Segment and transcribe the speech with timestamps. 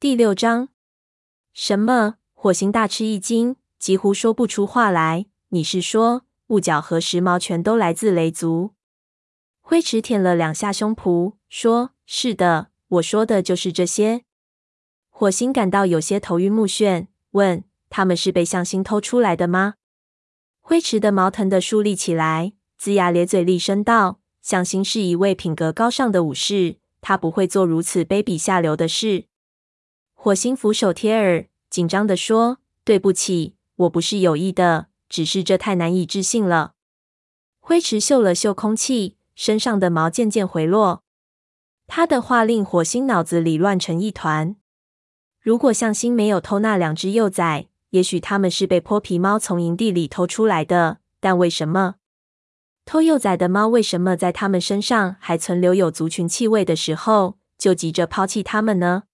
[0.00, 0.70] 第六章。
[1.52, 2.14] 什么？
[2.32, 5.26] 火星大吃一惊，几乎说不出话来。
[5.50, 8.70] 你是说，雾角和时髦全都来自雷族？
[9.60, 14.22] 灰池舔了两下胸脯，说：“是的，我说的就是这些。”
[15.10, 19.74] 火星感到有些头晕目眩，问：“他们是被向心偷出来的吗？”
[20.62, 29.26] 灰池的毛疼的竖立起来，龇牙咧嘴厉声道：“向心是一位品格高尚的武士，他不会做如此卑鄙下流的事。”
[30.22, 36.74] 火星俯首贴耳，紧张地说：“对不起，我不是有意的，只是这太难以置信了。”
[37.58, 41.04] 灰池嗅了嗅空气，身上的毛渐渐回落。
[41.86, 44.56] 他的话令火星脑子里乱成一团。
[45.40, 50.98] 如果向心没有偷那两只幼崽，也许他们是被泼皮猫从营地里偷出来的。
[51.18, 51.94] 但为什么
[52.84, 59.04] 偷幼崽的猫为什么在他们身上还存留有族群气味的时候，就急着抛弃他们呢？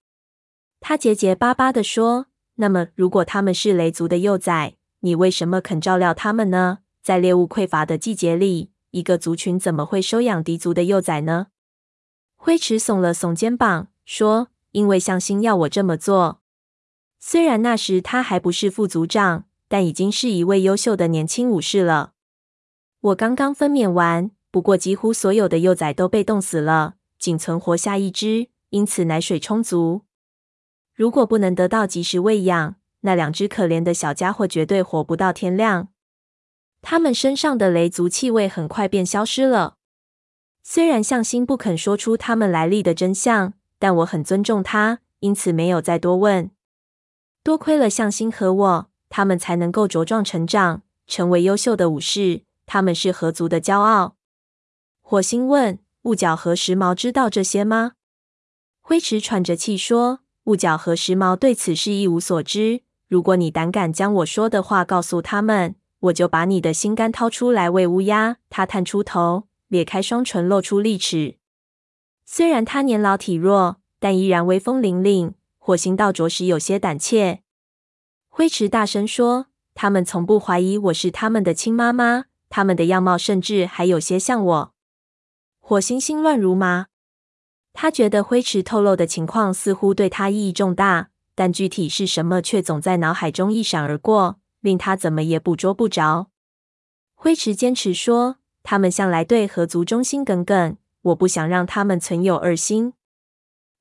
[0.80, 2.27] 他结结巴巴地说
[2.57, 6.79] ：“那么，如果他们是雷族的幼崽，你为什么肯照料他们呢？
[7.02, 11.49] 在猎物匮乏的季节里，一个族群怎么会收养敌族的幼崽呢？”
[12.37, 14.49] 灰池耸了耸肩膀，说。
[14.73, 16.43] 因为向心要我这么做。
[17.19, 22.13] 虽然那时他还不是副族长，但已经是一位优秀的年轻武士了。
[23.01, 30.02] 我刚刚分娩完，不过几乎所有的幼崽都被冻死了，仅存活下一只，因此奶水充足。
[30.97, 35.91] 如果不能得到及时喂养，那两只可怜的小家伙绝对活不到天亮。
[36.83, 39.77] 他们身上的雷族气味很快便消失了。
[40.65, 43.53] 虽然向心不肯说出他们来历的真相。
[43.79, 46.51] 但我很尊重他，因此没有再多问。
[47.43, 52.45] 多亏了向心和我，他们才能够茁壮成长，成为优秀的武士。
[52.65, 54.16] 他们是河族的骄傲。
[55.03, 57.93] 火星问：“雾角和时髦知道这些吗？”
[58.81, 62.83] 灰池喘着气说：“雾角和时髦对此事一无所知。
[63.09, 71.37] 如果你胆敢将我说的话告诉他们，我就把你的心肝掏出来喂乌鸦。”他探出头，咧开双唇，露出利齿。
[72.25, 75.32] 虽然他年老体弱，但依然威风凛凛。
[75.59, 77.43] 火星倒着实有些胆怯。
[78.28, 84.75] 灰池大声说：“他们从不怀疑我是他们的亲妈妈，他们的样貌甚至还有些像我。”
[85.59, 86.87] 火星心乱如麻。
[87.78, 96.28] 他觉得灰池透露的情况似乎对他意义重大，但具体是什么却总在脑海中一闪而过，令他怎么也捕捉不着。
[97.14, 102.94] 灰池坚持说：“他们向来对河族忠心耿耿。”我不想让他们存有二心。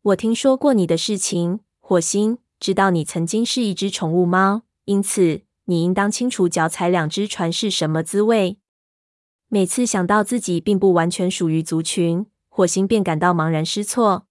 [0.03, 8.57] 我听说过你的事情，火星，知道你曾经是一只宠物猫，因此你应当清楚脚踩两只船是什么滋味。
[9.47, 14.27] 每次想到自己并不完全属于族群，火星便感到茫然失措。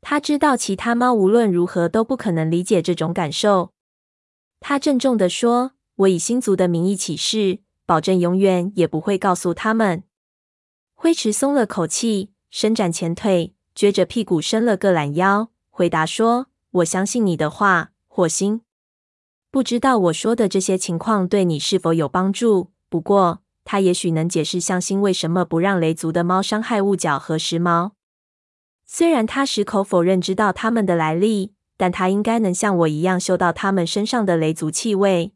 [0.00, 3.72] 他知道其他猫无论如何都不可能理解这种感受。
[4.60, 5.72] 他郑重地说
[6.06, 10.04] ：“我以星族的名义起誓，保证永远也不会告诉他们。”
[10.94, 18.60] 灰池松了口气，伸展前腿，撅着屁股伸了个懒腰，回答说：“我相信你的话，火星。
[19.50, 22.70] 不知道我说的这些情况对你是否有帮助？
[22.88, 27.92] 不过，他也许能解释向心为什么不让雷族的猫伤害雾角和时髦。
[28.84, 35.32] 虽然他矢口否认知道他们的来历，但他应该能像我一样嗅到他们身上的雷族气味。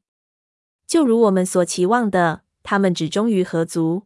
[0.86, 4.04] 就如我们所期望的，他们只忠于河族。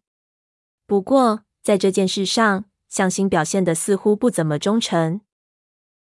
[0.86, 5.20] 不过。”在这件事上，向心表现的似乎不怎么忠诚。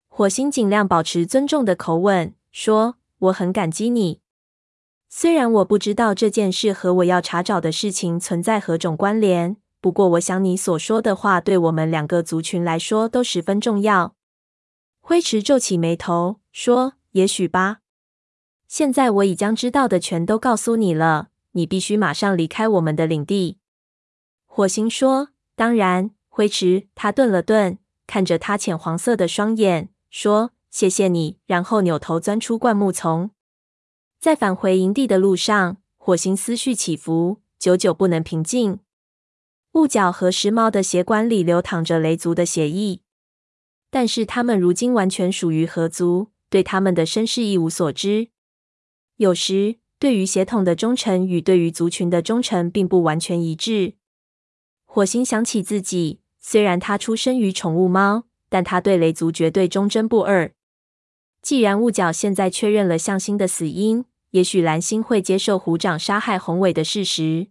[0.06, 4.21] 火星尽量保持尊重的口吻说：“我很感激你，
[5.08, 14.14] 虽然我不知道这件事和我要查找的事情存在何种关联，不过我想你所说的话对我们两个族群来说都十分重要。”
[15.00, 17.78] 灰池皱起眉头说：“也许吧。
[18.66, 23.58] 现在我已将知道的全都告诉你了，你必须马上离开我们的领地。”
[24.46, 25.30] 火星说。
[25.56, 26.86] 当然，灰池。
[26.94, 33.31] 他顿了顿，看着他浅黄色的双眼，说：“谢谢你。”然后扭头钻出灌木丛。
[34.20, 38.81] 在返回营地的路上，火星思绪起伏，久久不能平静。
[39.75, 42.99] 雾角和时髦的血管里流淌着雷族的血液，
[43.91, 48.31] 但是他们如今完全属于河族，对他们的身世一无所知。
[49.19, 53.94] 有时，对于血统的忠诚与对于族群的忠诚并不完全一致。
[54.85, 60.53] 火星想起自己，虽然他出生于宠物猫，但他对雷族绝对忠贞不二。
[61.41, 67.48] 既然雾角现在确认了向心的死因，也许蓝星会接受虎掌杀害宏伟的事实。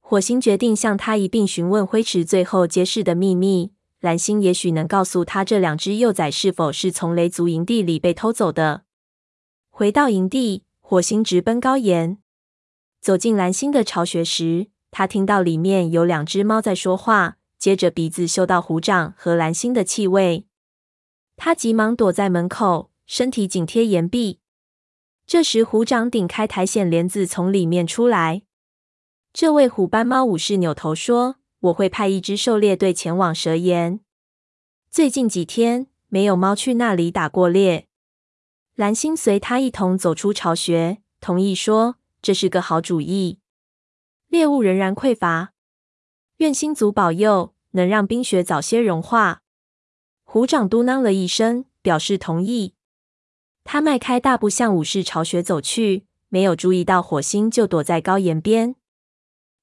[0.00, 8.82] 火星决定向他一并询问灰池最后揭示的秘密，蓝星也许能告诉他这两只幼崽是否是从雷族营地里被偷走的。
[9.70, 12.18] 回到营地，火星直奔高岩。
[13.00, 20.46] 走进蓝星的巢穴时，他听到里面有两只猫在说话，接着鼻子嗅到虎掌和蓝星的气味。
[21.36, 24.40] 他急忙躲在门口，身体紧贴岩壁。
[25.26, 28.42] 这时，虎掌顶开苔藓帘子，从里面出来。
[29.32, 34.00] 这位虎斑猫武士扭头说：“我会派一支狩猎队前往蛇岩。
[34.90, 37.88] 最近几天没有猫去那里打过猎。”
[38.76, 43.38] 蓝星随他一同走出巢穴，同意说：“这是个好主意。
[44.28, 45.52] 猎物仍然匮乏，
[46.38, 49.40] 愿星族保佑，能让冰雪早些融化。”
[50.24, 52.74] 虎掌嘟囔了一声，表示同意。
[53.64, 58.74] 他迈开大步向武士巢穴走去，没有注意到火星就躲在高岩边。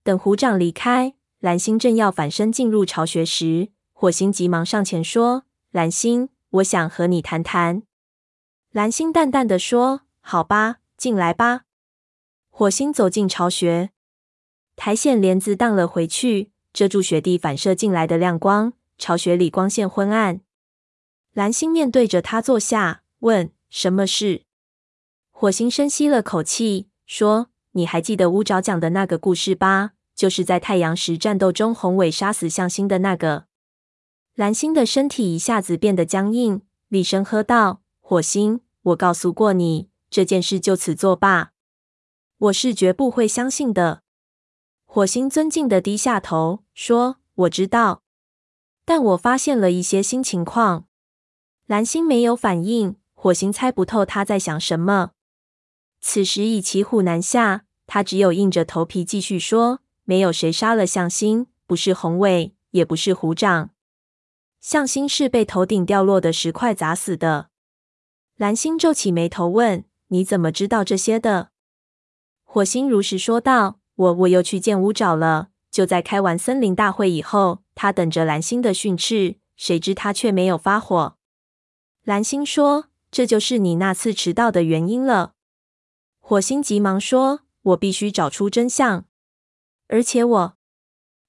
[0.04, 7.84] 等虎掌离开，蓝星正要反身进入巢穴时，火星急忙上前说：“蓝星，我想和你谈谈。”
[8.72, 11.62] 蓝星淡淡的说：“好吧，进来吧。”
[12.50, 13.92] 火星走进巢穴，
[14.76, 18.74] 苔藓帘子荡了回去，遮住雪地反射进来的亮光。
[18.98, 20.42] 巢穴里光线昏暗。
[21.34, 24.44] 蓝星面对着他坐下，问：“什么事？”
[25.32, 29.92] 火星深吸了口气，说：“你还记得乌爪讲的那个故事吧？
[30.16, 33.46] 就是在太阳石战斗中，宏伟杀死向星的那个。”
[34.36, 41.52] 蓝星的身体一下子变得僵硬，厉声喝道：“火星，我告诉过你，这件事就此作罢。
[42.38, 44.04] 我是绝不会相信的。”
[44.86, 48.02] 火星尊敬的低下头，说：“我知道，
[48.86, 50.88] 但我发现了一些新情况。”
[51.68, 55.12] 蓝星没有反应，火星猜不透他在想什么。
[56.00, 63.72] 此时已骑虎难下，他只有硬着头皮继续说：“没有谁杀了向心，不是宏伟，也不是虎掌。
[64.62, 67.50] 向心是被头顶掉落的石块砸死的。”
[68.40, 71.50] 蓝星皱起眉头问：“你怎么知道这些的？”
[72.46, 81.18] 火星如实说道：“我我又去见乌爪了，就在开完森林大会以后，他等着蓝星的训斥，谁知他却没有发火。”
[82.06, 85.34] 蓝星说：“这就是你那次迟到的原因了。”
[86.20, 89.06] 火星急忙说：“我必须找出真相，
[89.88, 90.58] 而且我……”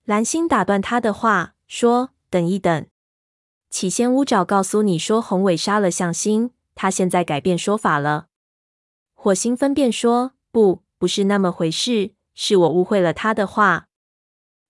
[0.04, 2.86] 蓝星打断他的话，说：“等一等，
[3.70, 8.26] 起先乌爪告诉你说宏伟杀了向星，他现在改变说法了。”
[9.14, 13.86] 火星分辨说：“不，不是那么回事，是我误会了他的话。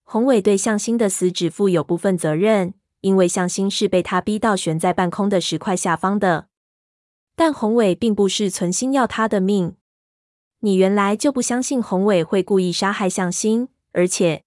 [0.04, 6.49] 宏伟对向星的死只负有部分责任。”因为向星是被他逼到悬在半空的石块下方的，
[7.40, 9.74] 但宏伟并不是存心要他的命。
[10.58, 14.44] 你原来就不相信宏伟会故意杀害向心，而且……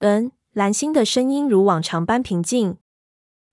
[0.00, 2.78] 嗯，蓝星的声音如往常般平静。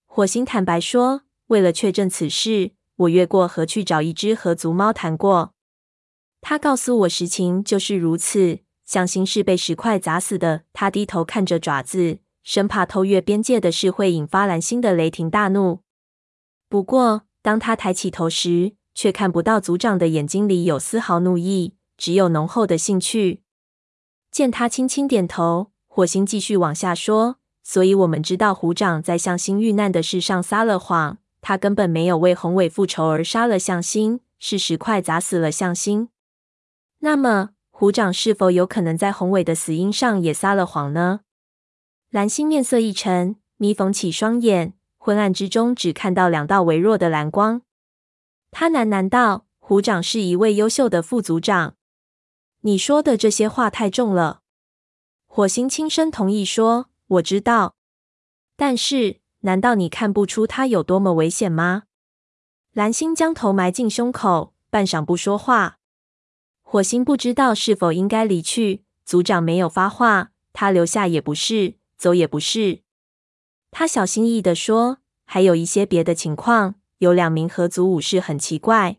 [0.08, 5.54] 火星坦白说，为了确证此事，我越过河去找一只河族猫谈过。
[6.42, 10.64] 他告诉我实情就是如此，向心是被石块砸死的。
[10.74, 12.18] 他低头看着爪子。
[12.42, 15.82] 生怕偷越边界的事会引发蓝星的雷霆大怒。
[16.68, 23.42] 不过，当他抬起头时，却看不到族长的眼睛里有丝毫怒意，只有浓厚的兴趣。
[24.30, 36.10] 见他轻轻点头，火星继续往下说：“所以我们知道虎掌在向星遇难的事上撒了谎，他根本没有为宏伟复仇而杀了向星，是石块砸死了向星。
[37.00, 41.22] 那么，虎掌是否有可能在宏伟的死因上也撒了谎呢？”
[42.12, 44.74] 蓝星面色一沉，眯缝起双眼，
[45.08, 47.62] 昏暗之中只看到两道微弱的蓝光。
[48.52, 51.76] 他喃喃道：“虎长是一位优秀的副组长。”
[52.60, 54.42] 你说的这些话太重了。
[55.26, 57.78] 火星轻声同意说：“我知道，
[58.58, 61.84] 但是难道你看不出他有多么危险吗？”
[62.76, 65.78] 蓝星将头埋进胸口，半晌不说话。
[66.62, 68.84] 火星不知道是否应该离去。
[69.06, 71.76] 组长没有发话，他留下也不是。
[71.98, 72.82] 走也不是，
[73.72, 78.98] 他小心翼翼地说：“还有一些别的情况，有两名合族武士很奇怪。”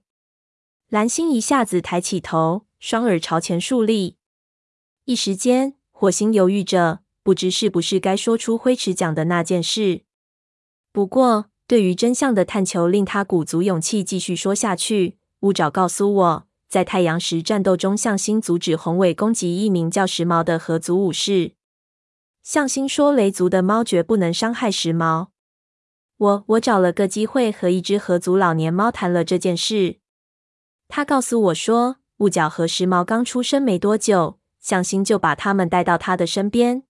[0.88, 4.16] 蓝星一下子抬起头，双耳朝前竖立。
[5.04, 10.02] 一时间，火星犹豫着，不知是不是该说出灰池讲的那件事。
[10.92, 15.18] 不过，对于真相的探求令他鼓足勇气继续说下去。
[15.40, 21.52] 乌爪告诉我，在太阳石战斗中，向星阻止宏伟攻击一名叫时髦的合族武士。
[22.48, 25.26] 向心说：“雷族的猫绝不能伤害时髦。”
[26.16, 29.98] 我我找了个机会和一只合族老年猫谈了这件事。
[30.88, 36.84] 他告诉我说，雾角和时髦刚出生没多久，向心就把他们带到他的身边。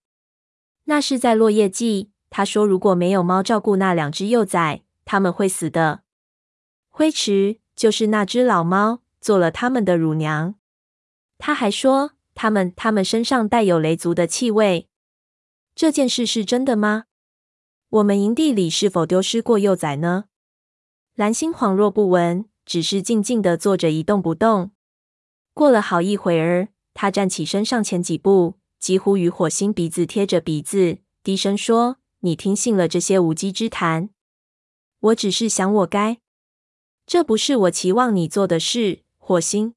[0.84, 6.02] 那是在落叶季，他说：“如果没有猫照顾那两只幼崽，他们会死的。
[6.88, 10.54] 灰池就是那只老猫做了他们的乳娘。”
[11.36, 14.84] 他还说：“他们他们身上带有雷族的气味。”
[15.78, 17.04] 这件事是真的吗？
[17.88, 20.24] 我们营地里是否丢失过幼崽呢？
[21.14, 24.72] 蓝星恍若不闻，只是静静地坐着一动不动。
[25.54, 34.10] 过了好一会儿，他站起身上前几步，几乎与火星鼻子贴着鼻子，低声说：“你听信了这些无稽之谈。
[34.98, 36.18] 我只是想，我该……
[37.06, 39.74] 这不是我期望你做的事。”火星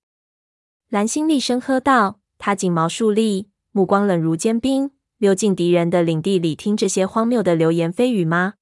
[0.89, 4.89] 蓝星厉声喝道，他紧毛竖立，目光冷如坚冰。
[5.21, 8.55] 溜进敌人的领地里听这些荒谬的流言蜚语吗？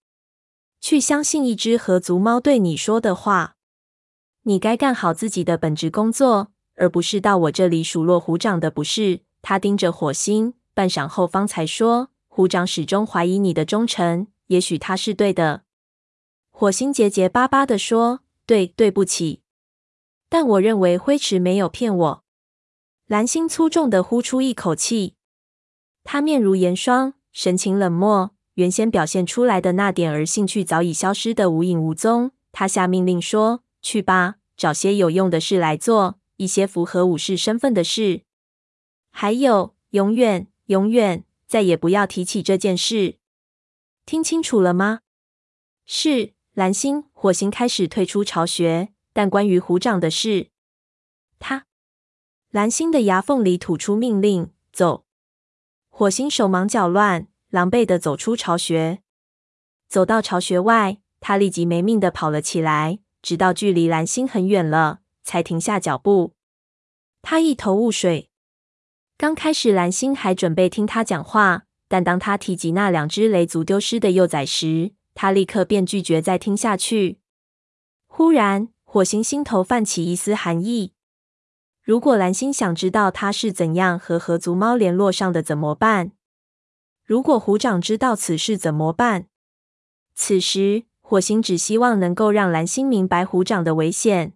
[0.82, 3.56] 去相信一只合族猫对你说的话？
[4.42, 9.22] 你该干好自己的本职工作，而不是到我这里数落虎掌的不是。
[9.42, 15.64] 他盯着火星，半晌后方才说：“虎掌始终怀疑你的忠诚，也许他是对的。”
[16.52, 19.44] 火星结结巴巴地说：“对，对不起，
[20.28, 22.24] 但我认为灰池没有骗我。”
[23.08, 25.16] 蓝星粗重地呼出一口气。
[26.12, 32.32] 他面如严霜，神情冷漠，原先表现出来的那点儿兴趣早已消失得无影无踪。
[32.52, 38.24] 他下命令说：“去吧，找些有用的事来做，一些符合武士身份的事。
[39.12, 43.18] 还有，永远、永远再也不要提起这件事。
[44.08, 45.02] 听清楚了吗？”
[45.86, 46.34] 是。
[46.56, 50.48] 蓝星、火星开始退出巢穴，但关于虎掌的事，
[51.38, 51.68] 他
[52.50, 55.06] 蓝星的牙缝里吐出命令：“走。”
[56.00, 59.02] 火星手忙脚乱，狼狈地走出巢穴。
[59.90, 66.36] 走到巢穴外，他立即没命地跑了起来，直到距离蓝星很远了，才停下脚步。
[67.22, 68.30] 他一头雾水。
[69.18, 77.20] 刚开始，蓝星还准备听他讲话，但当他提及那两只雷族丢失的幼崽时，他立刻便拒绝再听下去。
[78.08, 80.94] 忽然，火星心头泛起一丝寒意。
[81.90, 86.12] 如果蓝星想知道他是怎样和合族猫联络上的，怎么办？
[87.04, 89.26] 如果虎掌知道此事，怎么办？
[90.14, 94.34] 此时，火星只希望能够让蓝星明白虎掌的危险，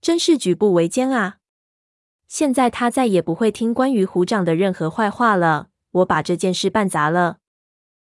[0.00, 1.36] 真是举步维艰啊！
[2.26, 5.68] 现在他再也不会听关于虎掌的任何坏话了。
[5.92, 7.38] 我把这件事办砸了。